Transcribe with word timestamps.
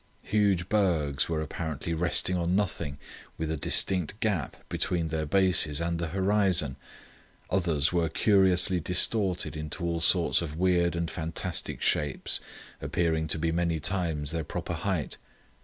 Huge 0.23 0.67
bergs 0.67 1.29
were 1.29 1.43
apparently 1.43 1.93
resting 1.93 2.35
on 2.35 2.55
nothing, 2.55 2.97
with 3.37 3.51
a 3.51 3.55
distinct 3.55 4.19
gap 4.19 4.67
between 4.67 5.09
their 5.09 5.27
bases 5.27 5.79
and 5.79 5.99
the 5.99 6.07
horizon; 6.07 6.75
others 7.51 7.93
were 7.93 8.09
curiously 8.09 8.79
distorted 8.79 9.55
into 9.55 9.83
all 9.83 9.99
sorts 9.99 10.41
of 10.41 10.57
weird 10.57 10.95
and 10.95 11.11
fantastic 11.11 11.83
shapes, 11.83 12.39
appearing 12.81 13.27
to 13.27 13.37
be 13.37 13.51
many 13.51 13.79
times 13.79 14.31
their 14.31 14.43
proper 14.43 14.73
height. 14.73 15.17